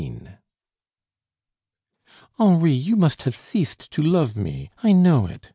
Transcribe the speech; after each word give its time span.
"Henri, 2.39 2.71
you 2.73 2.95
must 2.95 3.21
have 3.21 3.35
ceased 3.35 3.91
to 3.91 4.01
love 4.01 4.35
me, 4.35 4.71
I 4.81 4.93
know 4.93 5.27
it!" 5.27 5.49